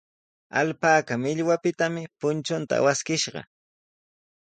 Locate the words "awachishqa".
2.77-3.41